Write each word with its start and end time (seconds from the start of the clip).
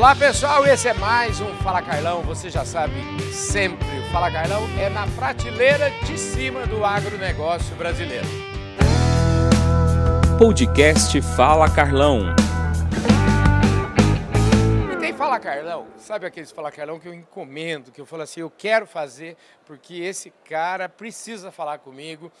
Olá 0.00 0.16
pessoal, 0.16 0.66
esse 0.66 0.88
é 0.88 0.94
mais 0.94 1.42
um 1.42 1.54
Fala 1.56 1.82
Carlão. 1.82 2.22
Você 2.22 2.48
já 2.48 2.64
sabe 2.64 2.94
sempre, 3.34 3.86
o 3.98 4.10
Fala 4.10 4.32
Carlão 4.32 4.62
é 4.80 4.88
na 4.88 5.06
prateleira 5.08 5.90
de 6.06 6.16
cima 6.16 6.66
do 6.66 6.82
agronegócio 6.82 7.76
brasileiro. 7.76 8.26
Podcast 10.38 11.20
Fala 11.36 11.70
Carlão. 11.70 12.34
E 14.90 14.96
tem 14.96 15.12
Fala 15.12 15.38
Carlão, 15.38 15.86
sabe 15.98 16.24
aqueles 16.24 16.50
Fala 16.50 16.72
Carlão 16.72 16.98
que 16.98 17.06
eu 17.06 17.12
encomendo, 17.12 17.92
que 17.92 18.00
eu 18.00 18.06
falo 18.06 18.22
assim, 18.22 18.40
eu 18.40 18.50
quero 18.50 18.86
fazer 18.86 19.36
porque 19.66 19.96
esse 19.96 20.32
cara 20.48 20.88
precisa 20.88 21.52
falar 21.52 21.76
comigo. 21.76 22.32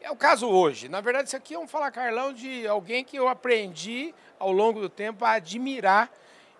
É 0.00 0.12
o 0.12 0.16
caso 0.16 0.48
hoje. 0.48 0.88
Na 0.88 1.00
verdade, 1.00 1.26
isso 1.26 1.36
aqui 1.36 1.54
é 1.54 1.58
um 1.58 1.66
Fala 1.66 1.90
Carlão 1.90 2.32
de 2.32 2.68
alguém 2.68 3.02
que 3.02 3.16
eu 3.16 3.26
aprendi 3.26 4.14
ao 4.38 4.52
longo 4.52 4.80
do 4.80 4.88
tempo 4.88 5.24
a 5.24 5.32
admirar. 5.32 6.08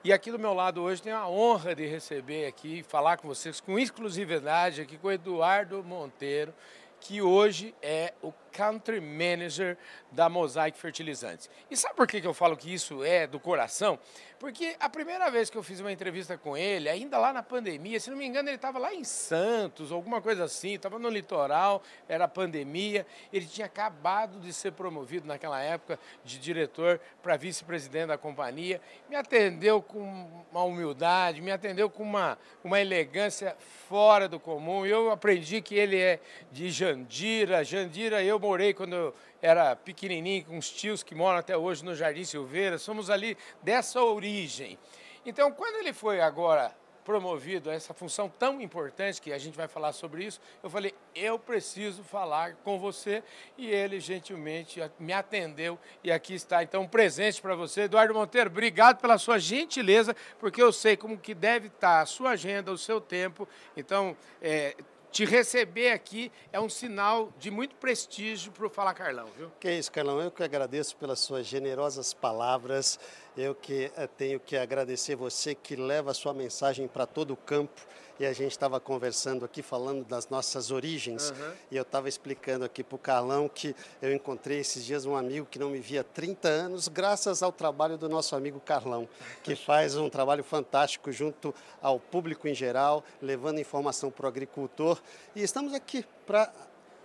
E 0.02 0.14
aqui 0.14 0.32
do 0.32 0.38
meu 0.38 0.54
lado 0.54 0.80
hoje 0.80 1.02
tenho 1.02 1.16
a 1.16 1.28
honra 1.28 1.74
de 1.74 1.84
receber 1.84 2.46
aqui, 2.46 2.82
falar 2.82 3.18
com 3.18 3.28
vocês 3.28 3.60
com 3.60 3.78
exclusividade 3.78 4.80
aqui 4.80 4.96
com 4.96 5.08
o 5.08 5.12
Eduardo 5.12 5.84
Monteiro, 5.84 6.54
que 6.98 7.20
hoje 7.20 7.74
é 7.82 8.14
o 8.22 8.32
Country 8.60 9.00
Manager 9.00 9.78
da 10.12 10.28
Mosaic 10.28 10.76
Fertilizantes. 10.76 11.48
E 11.70 11.76
sabe 11.78 11.94
por 11.94 12.06
que 12.06 12.20
eu 12.22 12.34
falo 12.34 12.54
que 12.58 12.70
isso 12.70 13.02
é 13.02 13.26
do 13.26 13.40
coração? 13.40 13.98
Porque 14.40 14.74
a 14.80 14.88
primeira 14.88 15.30
vez 15.30 15.50
que 15.50 15.58
eu 15.58 15.62
fiz 15.62 15.80
uma 15.80 15.92
entrevista 15.92 16.38
com 16.38 16.56
ele, 16.56 16.88
ainda 16.88 17.18
lá 17.18 17.30
na 17.30 17.42
pandemia, 17.42 18.00
se 18.00 18.08
não 18.08 18.16
me 18.16 18.24
engano, 18.24 18.48
ele 18.48 18.56
estava 18.56 18.78
lá 18.78 18.94
em 18.94 19.04
Santos, 19.04 19.92
alguma 19.92 20.22
coisa 20.22 20.44
assim, 20.44 20.74
estava 20.74 20.98
no 20.98 21.10
litoral, 21.10 21.82
era 22.08 22.26
pandemia. 22.26 23.06
Ele 23.30 23.44
tinha 23.44 23.66
acabado 23.66 24.40
de 24.40 24.50
ser 24.50 24.72
promovido 24.72 25.26
naquela 25.26 25.60
época 25.60 25.98
de 26.24 26.38
diretor 26.38 26.98
para 27.22 27.36
vice-presidente 27.36 28.06
da 28.06 28.16
companhia. 28.16 28.80
Me 29.10 29.16
atendeu 29.16 29.82
com 29.82 30.44
uma 30.50 30.64
humildade, 30.64 31.42
me 31.42 31.52
atendeu 31.52 31.90
com 31.90 32.02
uma, 32.02 32.38
uma 32.64 32.80
elegância 32.80 33.54
fora 33.88 34.26
do 34.26 34.40
comum. 34.40 34.86
Eu 34.86 35.10
aprendi 35.10 35.60
que 35.60 35.74
ele 35.74 35.98
é 35.98 36.18
de 36.50 36.70
Jandira. 36.70 37.62
Jandira, 37.62 38.22
eu 38.22 38.38
morei 38.50 38.74
quando 38.74 38.96
eu 38.96 39.14
era 39.40 39.76
pequenininho, 39.76 40.44
com 40.44 40.58
uns 40.58 40.68
tios 40.68 41.04
que 41.04 41.14
moram 41.14 41.38
até 41.38 41.56
hoje 41.56 41.84
no 41.84 41.94
Jardim 41.94 42.24
Silveira. 42.24 42.78
Somos 42.78 43.08
ali 43.08 43.38
dessa 43.62 44.02
origem. 44.02 44.76
Então, 45.24 45.52
quando 45.52 45.76
ele 45.76 45.92
foi 45.92 46.20
agora 46.20 46.74
promovido 47.04 47.70
a 47.70 47.72
essa 47.72 47.94
função 47.94 48.28
tão 48.28 48.60
importante, 48.60 49.22
que 49.22 49.32
a 49.32 49.38
gente 49.38 49.56
vai 49.56 49.68
falar 49.68 49.92
sobre 49.92 50.24
isso, 50.24 50.40
eu 50.62 50.68
falei, 50.68 50.92
eu 51.14 51.38
preciso 51.38 52.02
falar 52.02 52.56
com 52.64 52.76
você, 52.76 53.22
e 53.56 53.70
ele 53.70 54.00
gentilmente 54.00 54.80
me 54.98 55.12
atendeu, 55.12 55.78
e 56.02 56.10
aqui 56.10 56.34
está, 56.34 56.62
então, 56.62 56.82
um 56.82 56.88
presente 56.88 57.40
para 57.40 57.54
você. 57.54 57.82
Eduardo 57.82 58.12
Monteiro, 58.12 58.50
obrigado 58.50 59.00
pela 59.00 59.16
sua 59.16 59.38
gentileza, 59.38 60.14
porque 60.40 60.60
eu 60.60 60.72
sei 60.72 60.96
como 60.96 61.16
que 61.16 61.34
deve 61.34 61.68
estar 61.68 62.00
a 62.00 62.06
sua 62.06 62.30
agenda, 62.30 62.72
o 62.72 62.78
seu 62.78 63.00
tempo, 63.00 63.48
então, 63.76 64.16
é, 64.42 64.76
te 65.10 65.24
receber 65.24 65.90
aqui 65.90 66.30
é 66.52 66.60
um 66.60 66.68
sinal 66.68 67.32
de 67.38 67.50
muito 67.50 67.74
prestígio 67.76 68.52
para 68.52 68.66
o 68.66 68.70
Fala 68.70 68.94
Carlão, 68.94 69.28
viu? 69.36 69.50
Que 69.58 69.72
isso, 69.72 69.90
Carlão. 69.90 70.20
Eu 70.20 70.30
que 70.30 70.42
agradeço 70.42 70.96
pelas 70.96 71.20
suas 71.20 71.46
generosas 71.46 72.14
palavras. 72.14 72.98
Eu 73.36 73.54
que 73.54 73.90
eh, 73.96 74.06
tenho 74.06 74.40
que 74.40 74.56
agradecer 74.56 75.14
você 75.14 75.54
que 75.54 75.76
leva 75.76 76.10
a 76.10 76.14
sua 76.14 76.34
mensagem 76.34 76.88
para 76.88 77.06
todo 77.06 77.32
o 77.32 77.36
campo 77.36 77.80
e 78.20 78.26
a 78.26 78.34
gente 78.34 78.50
estava 78.50 78.78
conversando 78.78 79.46
aqui, 79.46 79.62
falando 79.62 80.04
das 80.04 80.28
nossas 80.28 80.70
origens, 80.70 81.30
uhum. 81.30 81.52
e 81.70 81.76
eu 81.76 81.82
estava 81.82 82.06
explicando 82.06 82.66
aqui 82.66 82.84
para 82.84 82.96
o 82.96 82.98
Carlão 82.98 83.48
que 83.48 83.74
eu 84.02 84.12
encontrei 84.14 84.58
esses 84.58 84.84
dias 84.84 85.06
um 85.06 85.16
amigo 85.16 85.46
que 85.50 85.58
não 85.58 85.70
me 85.70 85.78
via 85.78 86.02
há 86.02 86.04
30 86.04 86.46
anos, 86.46 86.86
graças 86.86 87.42
ao 87.42 87.50
trabalho 87.50 87.96
do 87.96 88.10
nosso 88.10 88.36
amigo 88.36 88.60
Carlão, 88.60 89.08
que 89.42 89.56
faz 89.56 89.96
um 89.96 90.10
trabalho 90.10 90.44
fantástico 90.44 91.10
junto 91.10 91.54
ao 91.80 91.98
público 91.98 92.46
em 92.46 92.54
geral, 92.54 93.02
levando 93.22 93.58
informação 93.58 94.10
para 94.10 94.26
o 94.26 94.28
agricultor. 94.28 95.00
E 95.34 95.42
estamos 95.42 95.72
aqui 95.72 96.04
para 96.26 96.52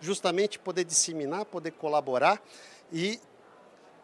justamente 0.02 0.60
poder 0.60 0.84
disseminar, 0.84 1.46
poder 1.46 1.72
colaborar 1.72 2.42
e, 2.92 3.22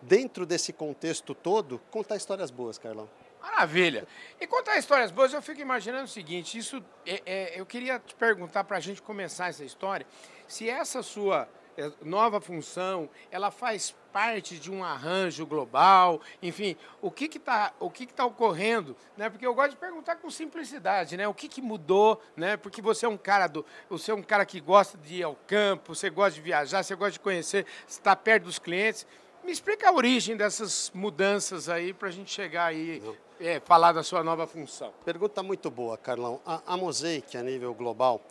dentro 0.01 0.45
desse 0.45 0.73
contexto 0.73 1.34
todo, 1.34 1.79
contar 1.91 2.16
histórias 2.16 2.51
boas, 2.51 2.78
Carlão. 2.78 3.09
Maravilha. 3.41 4.07
E 4.39 4.45
contar 4.45 4.78
histórias 4.78 5.09
boas, 5.09 5.34
eu 5.34 5.41
fico 5.41 5.62
imaginando 5.62 6.06
o 6.06 6.07
seguinte: 6.07 6.57
isso 6.57 6.84
é, 7.06 7.22
é, 7.25 7.59
eu 7.59 7.66
queria 7.66 8.00
te 8.00 8.13
perguntar 8.13 8.63
para 8.63 8.78
a 8.78 8.79
gente 8.79 9.01
começar 9.01 9.47
essa 9.47 9.66
história, 9.66 10.06
se 10.47 10.69
essa 10.69 11.01
sua 11.01 11.50
é, 11.78 11.91
nova 12.03 12.39
função, 12.39 13.09
ela 13.31 13.50
faz 13.50 13.95
parte 14.12 14.59
de 14.59 14.69
um 14.69 14.84
arranjo 14.84 15.45
global, 15.45 16.22
enfim, 16.41 16.75
o 17.01 17.09
que 17.09 17.25
está 17.25 17.73
o 17.79 17.89
que 17.89 18.06
que 18.06 18.13
tá 18.13 18.25
ocorrendo, 18.25 18.95
né? 19.18 19.29
Porque 19.29 19.45
eu 19.45 19.56
gosto 19.56 19.72
de 19.72 19.78
perguntar 19.78 20.18
com 20.18 20.29
simplicidade, 20.29 21.16
né? 21.18 21.28
O 21.28 21.33
que, 21.33 21.47
que 21.47 21.62
mudou, 21.62 22.22
né? 22.35 22.57
Porque 22.57 22.81
você 22.81 23.06
é 23.06 23.09
um 23.09 23.18
cara 23.18 23.47
do, 23.47 23.66
você 23.89 24.12
é 24.12 24.13
um 24.13 24.22
cara 24.22 24.45
que 24.45 24.59
gosta 24.59 24.97
de 24.97 25.16
ir 25.16 25.23
ao 25.23 25.35
campo, 25.47 25.95
você 25.95 26.09
gosta 26.09 26.33
de 26.33 26.41
viajar, 26.41 26.83
você 26.83 26.94
gosta 26.94 27.13
de 27.13 27.19
conhecer, 27.22 27.66
está 27.88 28.16
perto 28.16 28.44
dos 28.44 28.59
clientes. 28.59 29.07
Me 29.44 29.52
explica 29.52 29.90
a 29.90 29.94
origem 29.94 30.38
dessas 30.38 30.91
mudanças 30.94 31.68
aí 31.68 31.94
para 31.94 32.09
a 32.09 32.12
gente 32.12 32.31
chegar 32.31 32.66
aí 32.66 33.02
é, 33.40 33.59
falar 33.59 33.91
da 33.91 34.03
sua 34.03 34.24
nova 34.24 34.46
função. 34.46 34.94
Pergunta 35.03 35.41
muito 35.41 35.72
boa, 35.72 35.97
Carlão. 35.97 36.40
A, 36.46 36.62
a 36.68 36.78
Mosaic, 36.78 37.35
a 37.35 37.41
nível 37.41 37.74
global, 37.74 38.22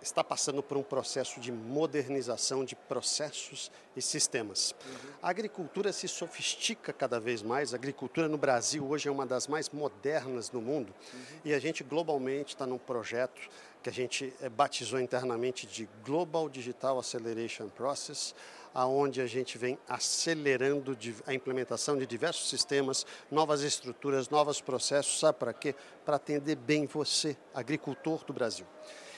está 0.00 0.22
passando 0.22 0.62
por 0.62 0.76
um 0.76 0.82
processo 0.82 1.40
de 1.40 1.50
modernização 1.50 2.64
de 2.64 2.76
processos 2.76 3.70
e 3.96 4.00
sistemas. 4.00 4.74
Uhum. 4.86 5.10
A 5.20 5.30
agricultura 5.30 5.92
se 5.92 6.06
sofistica 6.06 6.92
cada 6.92 7.18
vez 7.18 7.42
mais. 7.42 7.74
A 7.74 7.76
agricultura 7.76 8.28
no 8.28 8.38
Brasil 8.38 8.88
hoje 8.88 9.08
é 9.08 9.12
uma 9.12 9.26
das 9.26 9.48
mais 9.48 9.68
modernas 9.70 10.48
do 10.48 10.60
mundo 10.60 10.94
uhum. 11.12 11.20
e 11.44 11.52
a 11.52 11.58
gente 11.58 11.82
globalmente 11.82 12.54
está 12.54 12.64
num 12.64 12.78
projeto 12.78 13.40
que 13.82 13.88
a 13.88 13.92
gente 13.92 14.32
eh, 14.40 14.48
batizou 14.48 15.00
internamente 15.00 15.66
de 15.66 15.88
Global 16.04 16.48
Digital 16.48 16.98
Acceleration 16.98 17.68
Process, 17.68 18.34
aonde 18.74 19.20
a 19.20 19.26
gente 19.26 19.58
vem 19.58 19.78
acelerando 19.88 20.96
a 21.26 21.34
implementação 21.34 21.96
de 21.96 22.06
diversos 22.06 22.48
sistemas, 22.48 23.04
novas 23.30 23.62
estruturas, 23.62 24.28
novos 24.28 24.60
processos, 24.60 25.18
sabe 25.18 25.38
para 25.38 25.52
quê? 25.52 25.74
Para 26.04 26.16
atender 26.16 26.56
bem 26.56 26.86
você, 26.86 27.36
agricultor 27.54 28.24
do 28.24 28.32
Brasil. 28.32 28.66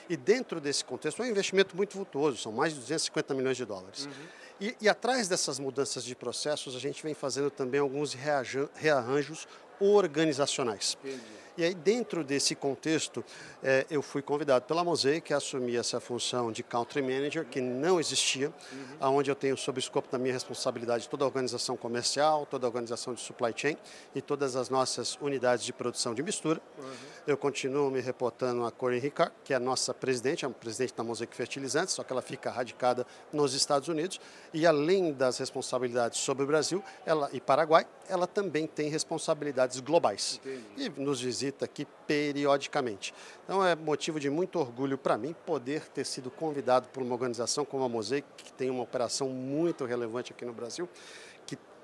E 0.08 0.16
dentro 0.16 0.60
desse 0.60 0.84
contexto 0.84 1.22
é 1.22 1.26
um 1.26 1.28
investimento 1.28 1.76
muito 1.76 1.96
vultuoso, 1.96 2.38
são 2.38 2.52
mais 2.52 2.72
de 2.72 2.80
250 2.80 3.34
milhões 3.34 3.56
de 3.56 3.64
dólares. 3.64 4.06
Uhum. 4.06 4.12
E, 4.60 4.76
e, 4.80 4.88
atrás 4.88 5.26
dessas 5.26 5.58
mudanças 5.58 6.04
de 6.04 6.14
processos, 6.14 6.76
a 6.76 6.78
gente 6.78 7.02
vem 7.02 7.14
fazendo 7.14 7.50
também 7.50 7.80
alguns 7.80 8.14
rearranjos 8.14 9.48
organizacionais. 9.80 10.96
Entendi. 11.02 11.41
E 11.56 11.64
aí, 11.64 11.74
dentro 11.74 12.24
desse 12.24 12.54
contexto, 12.54 13.22
é, 13.62 13.86
eu 13.90 14.00
fui 14.00 14.22
convidado 14.22 14.64
pela 14.64 14.82
Mosaic 14.82 15.34
a 15.34 15.36
assumir 15.36 15.76
essa 15.76 16.00
função 16.00 16.50
de 16.50 16.62
Country 16.62 17.02
Manager, 17.02 17.44
que 17.44 17.60
não 17.60 18.00
existia, 18.00 18.48
uhum. 18.72 19.16
onde 19.16 19.30
eu 19.30 19.34
tenho 19.34 19.54
sob 19.56 19.78
escopo 19.78 20.10
da 20.10 20.18
minha 20.18 20.32
responsabilidade 20.32 21.08
toda 21.10 21.24
a 21.24 21.26
organização 21.26 21.76
comercial, 21.76 22.46
toda 22.46 22.66
a 22.66 22.68
organização 22.68 23.12
de 23.12 23.20
supply 23.20 23.52
chain 23.54 23.76
e 24.14 24.22
todas 24.22 24.56
as 24.56 24.70
nossas 24.70 25.18
unidades 25.20 25.62
de 25.64 25.74
produção 25.74 26.14
de 26.14 26.22
mistura. 26.22 26.60
Uhum. 26.78 26.84
Eu 27.26 27.36
continuo 27.36 27.90
me 27.90 28.00
reportando 28.00 28.64
a 28.64 28.70
Corinne 28.70 29.02
Ricard, 29.02 29.32
que 29.44 29.52
é 29.52 29.56
a 29.56 29.60
nossa 29.60 29.92
presidente, 29.92 30.46
é 30.46 30.48
a 30.48 30.50
presidente 30.50 30.94
da 30.94 31.04
Mosaic 31.04 31.36
Fertilizantes, 31.36 31.94
só 31.94 32.02
que 32.02 32.12
ela 32.12 32.22
fica 32.22 32.50
radicada 32.50 33.06
nos 33.30 33.52
Estados 33.52 33.88
Unidos. 33.88 34.18
E 34.54 34.66
além 34.66 35.12
das 35.12 35.36
responsabilidades 35.36 36.18
sobre 36.18 36.44
o 36.44 36.46
Brasil 36.46 36.82
ela, 37.04 37.28
e 37.32 37.40
Paraguai, 37.40 37.86
ela 38.08 38.26
também 38.26 38.66
tem 38.66 38.88
responsabilidades 38.88 39.80
globais. 39.80 40.40
Entendi. 40.42 40.92
E 40.96 41.00
nos 41.00 41.20
visita 41.20 41.41
aqui 41.64 41.86
periodicamente. 42.06 43.14
Então 43.44 43.64
é 43.64 43.74
motivo 43.74 44.20
de 44.20 44.30
muito 44.30 44.58
orgulho 44.58 44.96
para 44.96 45.18
mim 45.18 45.34
poder 45.46 45.88
ter 45.88 46.04
sido 46.04 46.30
convidado 46.30 46.88
por 46.88 47.02
uma 47.02 47.14
organização 47.14 47.64
como 47.64 47.84
a 47.84 47.88
Mosaic, 47.88 48.26
que 48.36 48.52
tem 48.52 48.70
uma 48.70 48.82
operação 48.82 49.28
muito 49.28 49.84
relevante 49.84 50.32
aqui 50.32 50.44
no 50.44 50.52
Brasil, 50.52 50.88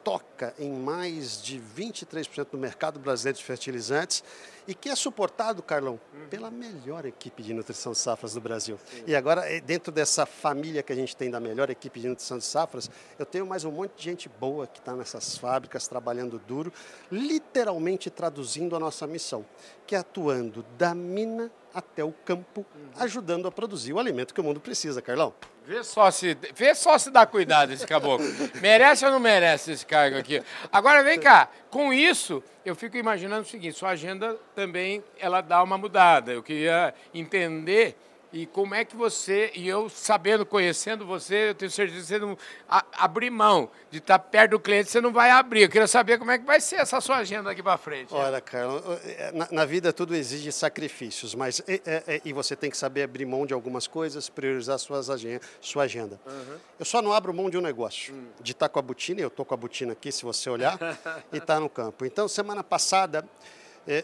toca 0.05 0.55
em 0.59 0.71
mais 0.71 1.43
de 1.43 1.61
23% 1.61 2.49
do 2.51 2.59
mercado 2.59 2.99
brasileiro 2.99 3.39
de 3.39 3.45
fertilizantes 3.45 4.23
e 4.67 4.75
que 4.75 4.91
é 4.91 4.95
suportado, 4.95 5.63
Carlão, 5.63 5.99
uhum. 6.13 6.29
pela 6.29 6.51
melhor 6.51 7.07
equipe 7.07 7.43
de 7.43 7.55
nutrição 7.55 7.93
de 7.93 7.99
safras 7.99 8.35
do 8.35 8.41
Brasil. 8.41 8.79
Sim. 8.91 9.05
E 9.07 9.17
agora, 9.17 9.51
eh, 9.51 9.61
dentro 9.61 9.91
dessa 9.91 10.27
família 10.27 10.83
que 10.83 10.93
a 10.93 10.97
gente 10.97 11.17
tem 11.17 11.31
da 11.31 11.41
melhor 11.41 11.71
equipe 11.71 11.99
de 11.99 12.09
nutrição 12.09 12.37
de 12.37 12.45
safras, 12.45 12.91
eu 13.19 13.25
tenho 13.25 13.47
mais 13.47 13.65
um 13.65 13.71
monte 13.71 13.93
de 13.97 14.05
gente 14.05 14.29
boa 14.29 14.67
que 14.67 14.79
está 14.79 14.95
nessas 14.95 15.39
fábricas, 15.39 15.89
trabalhando 15.89 16.39
duro, 16.39 16.73
literalmente 17.11 18.11
traduzindo 18.11 18.77
a 18.77 18.79
nossa 18.79 19.07
missão, 19.07 19.45
que 19.87 19.95
é 19.95 19.99
atuando 19.99 20.63
da 20.77 20.95
mina 20.95 21.51
até 21.75 22.03
o 22.03 22.13
campo, 22.13 22.65
uhum. 22.75 22.91
ajudando 22.99 23.47
a 23.47 23.53
produzir 23.53 23.93
o 23.93 23.99
alimento 23.99 24.35
que 24.35 24.41
o 24.41 24.45
mundo 24.45 24.61
precisa, 24.61 25.03
Carlão. 25.03 25.35
Vê 25.65 25.85
só 25.85 26.11
se, 26.11 26.37
vê 26.55 26.75
só 26.75 26.97
se 26.97 27.11
dá 27.11 27.27
cuidado 27.27 27.73
esse 27.73 27.87
caboclo. 27.87 28.27
merece 28.63 29.05
ou 29.05 29.11
não 29.11 29.21
merece 29.21 29.73
esse 29.73 29.85
cargo 29.85 30.17
aqui? 30.17 30.43
Agora 30.73 31.03
vem 31.03 31.21
cá, 31.21 31.51
com 31.71 31.93
isso 31.93 32.43
eu 32.65 32.75
fico 32.75 32.97
imaginando 32.97 33.43
o 33.43 33.47
seguinte, 33.47 33.77
sua 33.77 33.91
agenda 33.91 34.37
também 34.55 35.03
ela 35.19 35.41
dá 35.41 35.63
uma 35.63 35.77
mudada. 35.77 36.33
Eu 36.33 36.43
queria 36.43 36.95
entender 37.13 37.97
e 38.33 38.47
como 38.47 38.75
é 38.75 38.85
que 38.85 38.95
você, 38.95 39.51
e 39.55 39.67
eu 39.67 39.89
sabendo, 39.89 40.45
conhecendo 40.45 41.07
você, 41.07 41.51
eu 41.51 41.55
tenho 41.55 41.71
certeza 41.71 42.01
que 42.01 42.07
você 42.07 42.19
não, 42.19 42.37
a, 42.69 42.85
abrir 42.93 43.31
mão 43.31 43.71
de 43.91 43.99
estar 43.99 44.19
perto 44.19 44.51
do 44.51 44.61
cliente, 44.61 44.91
você 44.91 45.01
não 45.01 45.13
vai 45.13 45.31
abrir. 45.31 45.63
Eu 45.63 45.69
queria 45.71 45.87
saber 45.87 46.19
como 46.19 46.31
é 46.31 46.39
que 46.39 46.45
vai 46.45 46.61
ser 46.61 46.77
essa 46.77 47.01
sua 47.01 47.17
agenda 47.17 47.51
aqui 47.51 47.63
para 47.63 47.79
frente. 47.79 48.13
Olha, 48.13 48.41
Carlos, 48.41 48.83
na, 49.33 49.49
na, 49.51 49.65
vida 49.65 49.93
tudo 49.93 50.15
exige 50.15 50.53
sacrifícios, 50.53 51.35
mas 51.35 51.61
e, 51.61 51.81
e, 52.07 52.23
e, 52.27 52.33
você 52.35 52.55
tem 52.55 52.71
que 52.71 52.77
saber 52.77 53.05
abrir 53.05 53.25
mão 53.25 53.47
de 53.47 53.55
algumas 53.55 53.87
coisas, 53.87 54.29
priorizar 54.29 54.79
suas 54.79 55.09
agenda, 55.09 55.41
sua 55.61 55.85
agenda. 55.85 56.21
Uhum. 56.27 56.57
Eu 56.79 56.85
só 56.85 57.01
não 57.01 57.13
abro 57.15 57.33
mão 57.33 57.49
de 57.49 57.57
um 57.57 57.63
negócio, 57.63 58.15
uhum. 58.15 58.27
de 58.41 58.53
estar 58.53 58.69
com 58.69 58.79
a 58.79 58.83
botina, 58.83 59.23
eu 59.23 59.29
estou 59.29 59.45
com 59.45 59.55
a 59.55 59.57
botina 59.57 59.93
aqui, 59.93 60.13
se 60.13 60.23
você 60.23 60.51
olhar, 60.51 60.79
e 61.33 61.39
estar 61.39 61.55
tá 61.55 61.61
no 61.61 61.71
campo. 61.71 62.05
Então, 62.05 62.29
semana 62.29 62.63
passada, 62.63 63.25
é, 63.25 63.29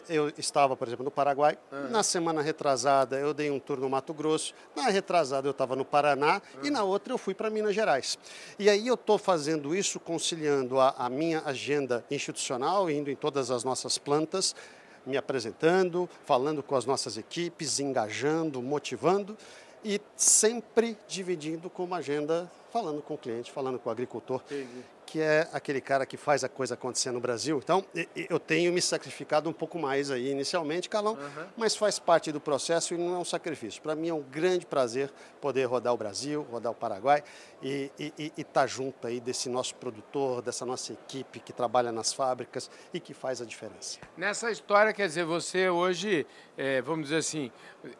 eu 0.09 0.33
estava, 0.37 0.75
por 0.75 0.87
exemplo, 0.87 1.05
no 1.05 1.11
Paraguai. 1.11 1.57
Na 1.91 2.01
semana 2.01 2.41
retrasada, 2.41 3.19
eu 3.19 3.33
dei 3.33 3.51
um 3.51 3.59
tour 3.59 3.79
no 3.79 3.87
Mato 3.87 4.13
Grosso. 4.13 4.53
Na 4.75 4.89
retrasada, 4.89 5.47
eu 5.47 5.51
estava 5.51 5.75
no 5.75 5.85
Paraná. 5.85 6.41
E 6.63 6.71
na 6.71 6.83
outra, 6.83 7.13
eu 7.13 7.17
fui 7.17 7.35
para 7.35 7.49
Minas 7.49 7.75
Gerais. 7.75 8.17
E 8.57 8.69
aí, 8.69 8.87
eu 8.87 8.95
estou 8.95 9.17
fazendo 9.17 9.75
isso, 9.75 9.99
conciliando 9.99 10.79
a, 10.79 10.95
a 10.97 11.09
minha 11.09 11.43
agenda 11.45 12.03
institucional, 12.09 12.89
indo 12.89 13.11
em 13.11 13.15
todas 13.15 13.51
as 13.51 13.63
nossas 13.63 13.97
plantas, 13.99 14.55
me 15.05 15.17
apresentando, 15.17 16.09
falando 16.25 16.63
com 16.63 16.75
as 16.75 16.85
nossas 16.85 17.15
equipes, 17.15 17.79
engajando, 17.79 18.61
motivando 18.61 19.37
e 19.83 20.01
sempre 20.15 20.97
dividindo 21.07 21.69
com 21.69 21.83
uma 21.83 21.97
agenda, 21.97 22.51
falando 22.73 23.03
com 23.03 23.13
o 23.13 23.17
cliente, 23.17 23.51
falando 23.51 23.77
com 23.77 23.87
o 23.87 23.91
agricultor. 23.91 24.41
Entendi 24.45 24.94
que 25.05 25.21
é 25.21 25.47
aquele 25.53 25.79
cara 25.79 26.05
que 26.05 26.17
faz 26.17 26.43
a 26.43 26.49
coisa 26.49 26.73
acontecer 26.73 27.11
no 27.11 27.19
Brasil. 27.19 27.59
Então, 27.63 27.85
eu 28.15 28.39
tenho 28.39 28.73
me 28.73 28.81
sacrificado 28.81 29.49
um 29.49 29.53
pouco 29.53 29.77
mais 29.77 30.09
aí 30.09 30.31
inicialmente, 30.31 30.89
Calão, 30.89 31.13
uhum. 31.13 31.45
mas 31.55 31.75
faz 31.75 31.99
parte 31.99 32.31
do 32.31 32.39
processo 32.39 32.93
e 32.93 32.97
não 32.97 33.15
é 33.15 33.17
um 33.17 33.25
sacrifício. 33.25 33.81
Para 33.81 33.95
mim 33.95 34.09
é 34.09 34.13
um 34.13 34.21
grande 34.21 34.65
prazer 34.65 35.11
poder 35.39 35.65
rodar 35.65 35.93
o 35.93 35.97
Brasil, 35.97 36.45
rodar 36.49 36.71
o 36.71 36.75
Paraguai 36.75 37.23
e 37.61 37.91
estar 38.37 38.61
tá 38.61 38.67
junto 38.67 39.07
aí 39.07 39.19
desse 39.19 39.49
nosso 39.49 39.75
produtor, 39.75 40.41
dessa 40.41 40.65
nossa 40.65 40.93
equipe 40.93 41.39
que 41.39 41.53
trabalha 41.53 41.91
nas 41.91 42.13
fábricas 42.13 42.69
e 42.93 42.99
que 42.99 43.13
faz 43.13 43.41
a 43.41 43.45
diferença. 43.45 43.99
Nessa 44.17 44.51
história, 44.51 44.93
quer 44.93 45.07
dizer, 45.07 45.25
você 45.25 45.69
hoje, 45.69 46.25
é, 46.57 46.81
vamos 46.81 47.05
dizer 47.05 47.17
assim, 47.17 47.51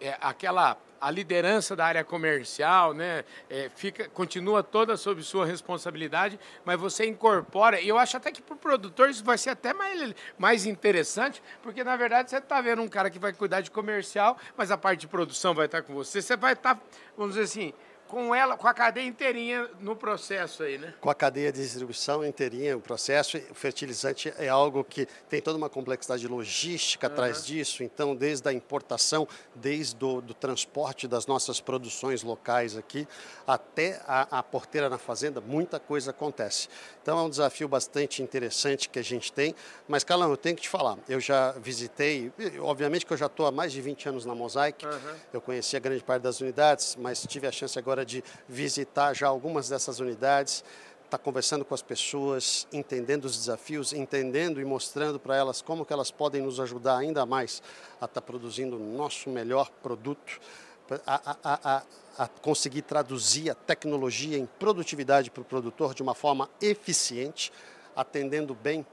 é, 0.01 0.17
aquela 0.19 0.77
a 0.99 1.11
liderança 1.11 1.75
da 1.75 1.85
área 1.85 2.03
comercial, 2.03 2.93
né, 2.93 3.23
é, 3.47 3.69
fica, 3.75 4.09
continua 4.09 4.63
toda 4.63 4.97
sob 4.97 5.21
sua 5.21 5.45
responsabilidade, 5.45 6.39
mas 6.63 6.79
você 6.79 6.94
incorpora, 7.03 7.81
e 7.81 7.87
eu 7.87 7.97
acho 7.97 8.15
até 8.15 8.31
que 8.31 8.41
para 8.41 8.53
o 8.53 8.57
produtor 8.57 9.09
isso 9.09 9.23
vai 9.23 9.37
ser 9.37 9.49
até 9.49 9.73
mais, 9.73 10.13
mais 10.37 10.65
interessante, 10.67 11.41
porque 11.63 11.83
na 11.83 11.95
verdade 11.95 12.29
você 12.29 12.37
está 12.37 12.61
vendo 12.61 12.81
um 12.83 12.87
cara 12.87 13.09
que 13.09 13.17
vai 13.17 13.33
cuidar 13.33 13.61
de 13.61 13.71
comercial, 13.71 14.37
mas 14.55 14.69
a 14.69 14.77
parte 14.77 15.01
de 15.01 15.07
produção 15.07 15.55
vai 15.55 15.65
estar 15.65 15.81
com 15.81 15.93
você, 15.93 16.21
você 16.21 16.37
vai 16.37 16.53
estar, 16.53 16.79
vamos 17.17 17.33
dizer 17.33 17.45
assim, 17.45 17.73
com 18.07 18.33
ela, 18.33 18.55
com 18.55 18.67
a 18.67 18.73
cadeia 18.73 19.05
inteirinha 19.05 19.69
no 19.79 19.95
processo 19.95 20.63
aí, 20.63 20.77
né? 20.77 20.93
Com 21.01 21.09
a 21.09 21.15
cadeia 21.15 21.51
de 21.51 21.61
distribuição 21.61 22.25
inteirinha, 22.25 22.77
o 22.77 22.81
processo, 22.81 23.37
o 23.49 23.55
fertilizante 23.55 24.33
é 24.37 24.47
algo 24.47 24.83
que 24.83 25.07
tem 25.27 25.41
toda 25.41 25.57
uma 25.57 25.69
complexidade 25.69 26.27
logística 26.27 27.07
uhum. 27.07 27.13
atrás 27.13 27.45
disso, 27.45 27.83
então 27.83 28.15
desde 28.15 28.47
a 28.47 28.53
importação, 28.53 29.27
desde 29.53 30.03
o 30.03 30.21
do 30.21 30.33
transporte 30.33 31.07
das 31.07 31.25
nossas 31.25 31.59
produções 31.59 32.23
locais 32.23 32.77
aqui, 32.77 33.07
até 33.47 34.01
a, 34.07 34.39
a 34.39 34.43
porteira 34.43 34.89
na 34.89 34.97
fazenda, 34.97 35.41
muita 35.41 35.79
coisa 35.79 36.11
acontece. 36.11 36.69
Então 37.01 37.17
é 37.17 37.21
um 37.21 37.29
desafio 37.29 37.67
bastante 37.67 38.21
interessante 38.21 38.89
que 38.89 38.99
a 38.99 39.03
gente 39.03 39.31
tem, 39.33 39.55
mas 39.87 40.03
Calão, 40.03 40.29
eu 40.29 40.37
tenho 40.37 40.55
que 40.55 40.63
te 40.63 40.69
falar, 40.69 40.97
eu 41.09 41.19
já 41.19 41.51
visitei, 41.53 42.31
obviamente 42.59 43.05
que 43.05 43.13
eu 43.13 43.17
já 43.17 43.27
estou 43.27 43.45
há 43.45 43.51
mais 43.51 43.71
de 43.71 43.81
20 43.81 44.09
anos 44.09 44.25
na 44.25 44.35
Mosaic, 44.35 44.85
uhum. 44.85 45.15
eu 45.33 45.41
conheci 45.41 45.75
a 45.75 45.79
grande 45.79 46.03
parte 46.03 46.21
das 46.21 46.39
unidades, 46.41 46.95
mas 46.99 47.25
tive 47.27 47.47
a 47.47 47.51
chance 47.51 47.77
agora 47.77 47.94
de 48.03 48.23
visitar 48.49 49.13
já 49.13 49.27
algumas 49.27 49.69
dessas 49.69 49.99
unidades, 49.99 50.63
estar 51.05 51.17
tá 51.17 51.23
conversando 51.23 51.63
com 51.63 51.73
as 51.73 51.81
pessoas, 51.81 52.67
entendendo 52.73 53.25
os 53.25 53.37
desafios, 53.37 53.93
entendendo 53.93 54.59
e 54.59 54.65
mostrando 54.65 55.19
para 55.19 55.35
elas 55.35 55.61
como 55.61 55.85
que 55.85 55.93
elas 55.93 56.11
podem 56.11 56.41
nos 56.41 56.59
ajudar 56.59 56.97
ainda 56.97 57.25
mais 57.25 57.61
a 58.01 58.05
estar 58.05 58.07
tá 58.07 58.21
produzindo 58.21 58.75
o 58.75 58.79
nosso 58.79 59.29
melhor 59.29 59.69
produto, 59.81 60.41
a, 61.05 61.37
a, 61.43 61.59
a, 61.77 61.83
a 62.17 62.27
conseguir 62.27 62.81
traduzir 62.81 63.49
a 63.49 63.55
tecnologia 63.55 64.37
em 64.37 64.45
produtividade 64.45 65.31
para 65.31 65.41
o 65.41 65.45
produtor 65.45 65.93
de 65.93 66.03
uma 66.03 66.13
forma 66.13 66.49
eficiente, 66.61 67.51
atendendo 67.95 68.53
bem 68.53 68.85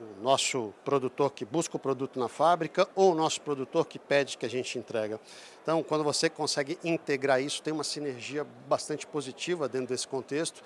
o 0.00 0.22
nosso 0.22 0.72
produtor 0.84 1.32
que 1.32 1.44
busca 1.44 1.76
o 1.76 1.80
produto 1.80 2.18
na 2.18 2.28
fábrica 2.28 2.88
ou 2.94 3.12
o 3.12 3.14
nosso 3.14 3.40
produtor 3.40 3.86
que 3.86 3.98
pede 3.98 4.36
que 4.36 4.46
a 4.46 4.48
gente 4.48 4.78
entrega. 4.78 5.20
Então, 5.62 5.82
quando 5.82 6.02
você 6.02 6.28
consegue 6.28 6.78
integrar 6.82 7.40
isso, 7.40 7.62
tem 7.62 7.72
uma 7.72 7.84
sinergia 7.84 8.46
bastante 8.68 9.06
positiva 9.06 9.68
dentro 9.68 9.88
desse 9.88 10.08
contexto. 10.08 10.62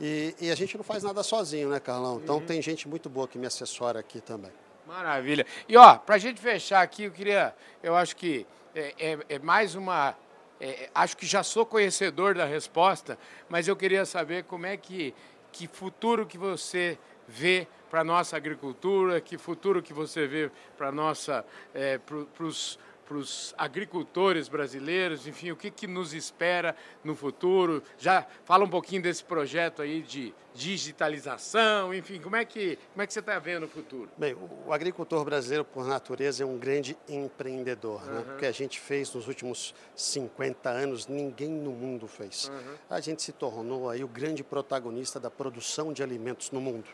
E, 0.00 0.34
e 0.40 0.50
a 0.50 0.54
gente 0.54 0.76
não 0.76 0.84
faz 0.84 1.02
nada 1.02 1.22
sozinho, 1.22 1.68
né, 1.68 1.80
Carlão? 1.80 2.20
Então, 2.22 2.36
uhum. 2.36 2.46
tem 2.46 2.60
gente 2.60 2.88
muito 2.88 3.08
boa 3.08 3.28
que 3.28 3.38
me 3.38 3.46
assessora 3.46 4.00
aqui 4.00 4.20
também. 4.20 4.52
Maravilha. 4.86 5.46
E, 5.68 5.76
ó, 5.76 5.96
para 5.96 6.16
a 6.16 6.18
gente 6.18 6.40
fechar 6.40 6.82
aqui, 6.82 7.04
eu 7.04 7.10
queria, 7.10 7.54
eu 7.82 7.96
acho 7.96 8.14
que 8.16 8.46
é, 8.74 8.94
é, 8.98 9.18
é 9.28 9.38
mais 9.38 9.74
uma 9.74 10.14
é, 10.60 10.88
acho 10.94 11.16
que 11.16 11.26
já 11.26 11.42
sou 11.42 11.66
conhecedor 11.66 12.34
da 12.34 12.44
resposta, 12.44 13.18
mas 13.48 13.68
eu 13.68 13.76
queria 13.76 14.06
saber 14.06 14.44
como 14.44 14.66
é 14.66 14.76
que, 14.76 15.14
que 15.52 15.66
futuro 15.66 16.26
que 16.26 16.38
você 16.38 16.98
vê 17.26 17.66
para 17.94 18.00
a 18.00 18.04
nossa 18.04 18.36
agricultura, 18.36 19.20
que 19.20 19.38
futuro 19.38 19.80
que 19.80 19.92
você 19.92 20.26
vê 20.26 20.50
para 20.76 20.90
nossa, 20.90 21.44
é, 21.72 21.96
para 21.96 22.44
os 22.44 23.54
agricultores 23.56 24.48
brasileiros, 24.48 25.28
enfim, 25.28 25.52
o 25.52 25.56
que, 25.56 25.70
que 25.70 25.86
nos 25.86 26.12
espera 26.12 26.74
no 27.04 27.14
futuro. 27.14 27.84
Já 27.96 28.26
fala 28.44 28.64
um 28.64 28.68
pouquinho 28.68 29.00
desse 29.00 29.22
projeto 29.22 29.80
aí 29.80 30.02
de 30.02 30.34
digitalização, 30.54 31.92
enfim, 31.92 32.20
como 32.20 32.36
é 32.36 32.44
que, 32.44 32.78
como 32.92 33.02
é 33.02 33.06
que 33.06 33.12
você 33.12 33.18
está 33.18 33.38
vendo 33.40 33.64
o 33.64 33.68
futuro? 33.68 34.08
Bem, 34.16 34.36
o 34.66 34.72
agricultor 34.72 35.24
brasileiro, 35.24 35.64
por 35.64 35.84
natureza, 35.84 36.44
é 36.44 36.46
um 36.46 36.56
grande 36.56 36.96
empreendedor. 37.08 38.00
Uhum. 38.02 38.12
Né? 38.12 38.34
O 38.34 38.38
que 38.38 38.46
a 38.46 38.52
gente 38.52 38.78
fez 38.78 39.12
nos 39.12 39.26
últimos 39.26 39.74
50 39.96 40.70
anos, 40.70 41.08
ninguém 41.08 41.50
no 41.50 41.72
mundo 41.72 42.06
fez. 42.06 42.48
Uhum. 42.48 42.74
A 42.88 43.00
gente 43.00 43.22
se 43.22 43.32
tornou 43.32 43.90
aí 43.90 44.04
o 44.04 44.08
grande 44.08 44.44
protagonista 44.44 45.18
da 45.18 45.30
produção 45.30 45.92
de 45.92 46.02
alimentos 46.02 46.52
no 46.52 46.60
mundo. 46.60 46.88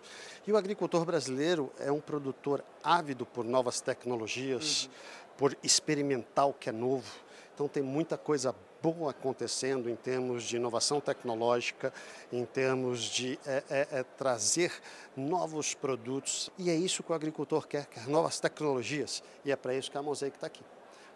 E 0.47 0.53
o 0.53 0.57
agricultor 0.57 1.05
brasileiro 1.05 1.71
é 1.79 1.93
um 1.93 2.01
produtor 2.01 2.65
ávido 2.83 3.27
por 3.27 3.45
novas 3.45 3.83
tecnologias, 3.83 4.85
uhum. 4.85 4.91
por 5.37 5.57
experimentar 5.63 6.49
o 6.49 6.55
que 6.55 6.71
é 6.71 6.73
novo. 6.73 7.13
Então 7.55 7.69
tem 7.69 7.83
muita 7.83 8.17
coisa 8.17 8.55
boa 8.83 9.11
acontecendo 9.11 9.89
em 9.89 9.97
termos 9.97 10.45
de 10.45 10.57
inovação 10.57 11.01
tecnológica, 11.01 11.93
em 12.33 12.45
termos 12.45 13.03
de 13.03 13.39
é, 13.47 13.63
é, 13.71 13.89
é, 13.93 14.03
trazer 14.03 14.73
novos 15.17 15.75
produtos. 15.75 16.51
E 16.59 16.71
é 16.71 16.75
isso 16.75 17.03
que 17.03 17.13
o 17.13 17.15
agricultor 17.15 17.67
quer, 17.67 17.87
quer 17.87 18.07
novas 18.09 18.41
tecnologias. 18.41 19.23
E 19.45 19.53
é 19.53 19.57
para 19.57 19.75
isso 19.75 19.91
que 19.91 19.99
a 19.99 20.03
Mosaic 20.03 20.37
está 20.37 20.47
aqui 20.47 20.63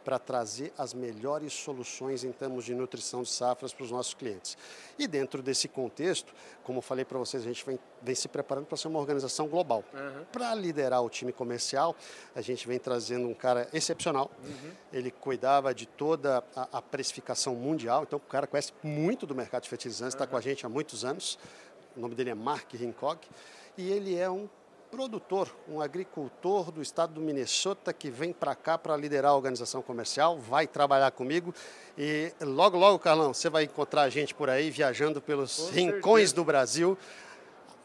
para 0.04 0.18
trazer 0.18 0.72
as 0.76 0.92
melhores 0.92 1.52
soluções 1.52 2.22
em 2.22 2.30
termos 2.30 2.64
de 2.64 2.74
nutrição 2.74 3.22
de 3.22 3.30
safras 3.30 3.72
para 3.72 3.84
os 3.84 3.90
nossos 3.90 4.12
clientes. 4.14 4.56
E 4.98 5.06
dentro 5.06 5.42
desse 5.42 5.66
contexto, 5.66 6.34
como 6.62 6.78
eu 6.78 6.82
falei 6.82 7.04
para 7.04 7.18
vocês, 7.18 7.42
a 7.42 7.46
gente 7.46 7.64
vem, 7.64 7.78
vem 8.02 8.14
se 8.14 8.28
preparando 8.28 8.66
para 8.66 8.76
ser 8.76 8.88
uma 8.88 8.98
organização 8.98 9.48
global. 9.48 9.82
Uhum. 9.92 10.24
Para 10.30 10.54
liderar 10.54 11.02
o 11.02 11.08
time 11.08 11.32
comercial, 11.32 11.96
a 12.34 12.40
gente 12.40 12.68
vem 12.68 12.78
trazendo 12.78 13.26
um 13.26 13.34
cara 13.34 13.68
excepcional. 13.72 14.30
Uhum. 14.44 14.70
Ele 14.92 15.10
cuidava 15.10 15.74
de 15.74 15.86
toda 15.86 16.44
a, 16.54 16.78
a, 16.78 16.82
precificação 16.82 17.54
mundial, 17.54 18.02
então 18.02 18.18
o 18.18 18.28
cara 18.28 18.46
conhece 18.46 18.72
muito 18.82 19.26
do 19.26 19.34
mercado 19.34 19.62
de 19.62 19.68
fertilizantes, 19.70 20.14
está 20.14 20.24
uhum. 20.24 20.30
com 20.30 20.36
a 20.36 20.40
gente 20.40 20.66
há 20.66 20.68
muitos 20.68 21.04
anos. 21.04 21.38
O 21.96 22.00
nome 22.00 22.14
dele 22.14 22.30
é 22.30 22.34
Mark 22.34 22.74
Hincock 22.74 23.26
e 23.78 23.90
ele 23.90 24.16
é 24.16 24.28
um 24.28 24.48
produtor, 24.94 25.48
um 25.68 25.80
agricultor 25.80 26.70
do 26.70 26.80
estado 26.80 27.14
do 27.14 27.20
Minnesota 27.20 27.92
que 27.92 28.08
vem 28.10 28.32
para 28.32 28.54
cá 28.54 28.78
para 28.78 28.96
liderar 28.96 29.32
a 29.32 29.34
organização 29.34 29.82
comercial, 29.82 30.38
vai 30.38 30.68
trabalhar 30.68 31.10
comigo 31.10 31.52
e 31.98 32.32
logo, 32.40 32.78
logo, 32.78 32.96
Carlão, 33.00 33.34
você 33.34 33.50
vai 33.50 33.64
encontrar 33.64 34.02
a 34.02 34.08
gente 34.08 34.32
por 34.32 34.48
aí 34.48 34.70
viajando 34.70 35.20
pelos 35.20 35.56
Com 35.56 35.72
rincões 35.72 36.30
certeza. 36.30 36.34
do 36.36 36.44
Brasil, 36.44 36.98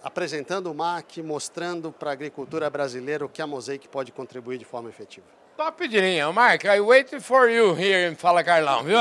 apresentando 0.04 0.72
o 0.72 0.76
MAC, 0.76 1.24
mostrando 1.24 1.92
para 1.92 2.12
a 2.12 2.14
agricultura 2.14 2.70
brasileira 2.70 3.26
o 3.26 3.30
que 3.30 3.42
a 3.42 3.48
Mosaic 3.48 3.88
pode 3.88 4.12
contribuir 4.12 4.60
de 4.60 4.66
forma 4.66 4.88
efetiva. 4.88 5.26
Top 5.60 5.86
de 5.86 6.00
linha. 6.00 6.32
Mark, 6.32 6.64
I 6.64 6.80
waiting 6.80 7.20
for 7.20 7.50
you 7.50 7.76
here 7.76 8.16
Fala 8.16 8.42
Carlão, 8.46 8.82
viu? 8.82 8.98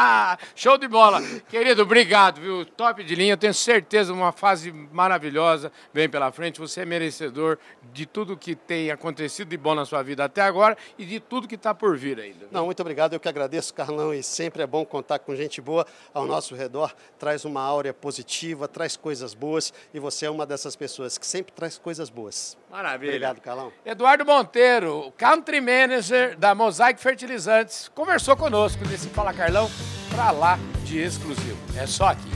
Show 0.54 0.76
de 0.76 0.86
bola. 0.86 1.22
Querido, 1.48 1.80
obrigado, 1.84 2.38
viu? 2.38 2.66
Top 2.66 3.02
de 3.02 3.14
linha. 3.14 3.32
Eu 3.32 3.38
tenho 3.38 3.54
certeza 3.54 4.12
uma 4.12 4.30
fase 4.30 4.70
maravilhosa 4.70 5.72
vem 5.90 6.10
pela 6.10 6.30
frente. 6.30 6.60
Você 6.60 6.82
é 6.82 6.84
merecedor 6.84 7.56
de 7.94 8.04
tudo 8.04 8.36
que 8.36 8.54
tem 8.54 8.90
acontecido 8.90 9.48
de 9.48 9.56
bom 9.56 9.74
na 9.74 9.86
sua 9.86 10.02
vida 10.02 10.22
até 10.22 10.42
agora 10.42 10.76
e 10.98 11.06
de 11.06 11.18
tudo 11.18 11.48
que 11.48 11.54
está 11.54 11.72
por 11.74 11.96
vir 11.96 12.20
ainda. 12.20 12.40
Viu? 12.40 12.48
Não, 12.50 12.66
muito 12.66 12.80
obrigado. 12.80 13.14
Eu 13.14 13.20
que 13.20 13.30
agradeço, 13.30 13.72
Carlão, 13.72 14.12
e 14.12 14.22
sempre 14.22 14.62
é 14.62 14.66
bom 14.66 14.84
contar 14.84 15.18
com 15.18 15.34
gente 15.34 15.62
boa 15.62 15.86
ao 16.12 16.26
nosso 16.26 16.54
redor. 16.54 16.94
Traz 17.18 17.46
uma 17.46 17.62
áurea 17.62 17.94
positiva, 17.94 18.68
traz 18.68 18.98
coisas 18.98 19.32
boas 19.32 19.72
e 19.94 19.98
você 19.98 20.26
é 20.26 20.30
uma 20.30 20.44
dessas 20.44 20.76
pessoas 20.76 21.16
que 21.16 21.26
sempre 21.26 21.52
traz 21.52 21.78
coisas 21.78 22.10
boas. 22.10 22.58
Maravilha. 22.70 23.12
Obrigado, 23.12 23.40
Carlão. 23.40 23.72
Eduardo 23.82 24.26
Monteiro, 24.26 25.10
Country 25.16 25.60
Manager 25.60 26.01
manager 26.02 26.36
da 26.36 26.54
Mosaic 26.54 27.00
Fertilizantes, 27.00 27.88
conversou 27.94 28.36
conosco 28.36 28.84
nesse 28.88 29.08
Fala 29.08 29.32
Carlão 29.32 29.70
para 30.10 30.32
lá 30.32 30.58
de 30.84 30.98
exclusivo. 30.98 31.56
É 31.76 31.86
só 31.86 32.08
aqui. 32.08 32.30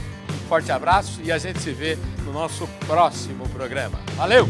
Forte 0.47 0.71
abraço 0.71 1.19
e 1.21 1.31
a 1.31 1.37
gente 1.37 1.59
se 1.59 1.71
vê 1.71 1.97
no 2.23 2.31
nosso 2.31 2.65
próximo 2.87 3.47
programa. 3.49 3.99
Valeu! 4.15 4.47